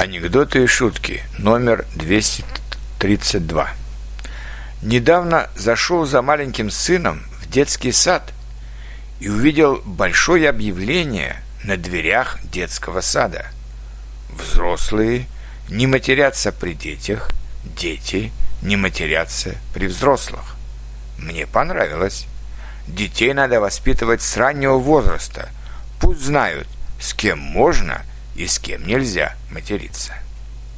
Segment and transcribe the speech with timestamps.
[0.00, 1.22] Анекдоты и шутки.
[1.36, 3.68] Номер 232.
[4.80, 8.32] Недавно зашел за маленьким сыном в детский сад
[9.20, 13.48] и увидел большое объявление на дверях детского сада.
[14.30, 15.26] Взрослые
[15.68, 17.30] не матерятся при детях,
[17.62, 18.32] дети
[18.62, 20.56] не матерятся при взрослых.
[21.18, 22.24] Мне понравилось.
[22.88, 25.50] Детей надо воспитывать с раннего возраста.
[26.00, 26.66] Пусть знают,
[26.98, 28.00] с кем можно
[28.40, 30.14] и с кем нельзя материться.